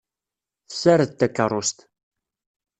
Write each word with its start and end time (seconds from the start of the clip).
Tessared 0.67 1.11
takeṛṛust. 1.19 1.77